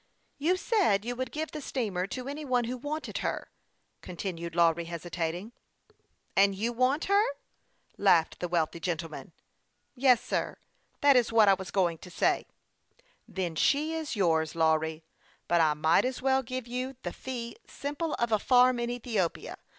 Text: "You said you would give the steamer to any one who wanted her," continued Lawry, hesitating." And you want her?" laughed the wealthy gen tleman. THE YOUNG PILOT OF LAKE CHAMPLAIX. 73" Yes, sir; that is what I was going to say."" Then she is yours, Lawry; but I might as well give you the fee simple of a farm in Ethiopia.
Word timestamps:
"You 0.49 0.57
said 0.57 1.05
you 1.05 1.15
would 1.15 1.31
give 1.31 1.51
the 1.51 1.61
steamer 1.61 2.07
to 2.07 2.27
any 2.27 2.43
one 2.43 2.63
who 2.63 2.75
wanted 2.75 3.19
her," 3.19 3.51
continued 4.01 4.55
Lawry, 4.55 4.85
hesitating." 4.85 5.51
And 6.35 6.55
you 6.55 6.73
want 6.73 7.05
her?" 7.05 7.23
laughed 7.99 8.39
the 8.39 8.47
wealthy 8.47 8.79
gen 8.79 8.97
tleman. 8.97 8.99
THE 8.99 9.09
YOUNG 9.09 9.21
PILOT 9.21 9.23
OF 9.25 9.93
LAKE 9.93 10.01
CHAMPLAIX. 10.01 10.01
73" 10.01 10.03
Yes, 10.09 10.23
sir; 10.23 10.57
that 11.01 11.15
is 11.15 11.31
what 11.31 11.47
I 11.49 11.53
was 11.53 11.69
going 11.69 11.97
to 11.99 12.09
say."" 12.09 12.47
Then 13.27 13.53
she 13.55 13.93
is 13.93 14.15
yours, 14.15 14.55
Lawry; 14.55 15.03
but 15.47 15.61
I 15.61 15.75
might 15.75 16.05
as 16.05 16.19
well 16.19 16.41
give 16.41 16.65
you 16.65 16.95
the 17.03 17.13
fee 17.13 17.57
simple 17.67 18.15
of 18.15 18.31
a 18.31 18.39
farm 18.39 18.79
in 18.79 18.89
Ethiopia. 18.89 19.59